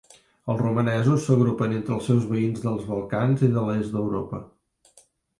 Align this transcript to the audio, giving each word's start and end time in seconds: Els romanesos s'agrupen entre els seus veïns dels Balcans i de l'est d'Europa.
Els 0.51 0.59
romanesos 0.61 1.25
s'agrupen 1.25 1.75
entre 1.79 1.93
els 1.95 2.07
seus 2.11 2.25
veïns 2.31 2.63
dels 2.63 2.87
Balcans 2.93 3.43
i 3.49 3.51
de 3.59 3.67
l'est 3.67 3.93
d'Europa. 3.99 4.41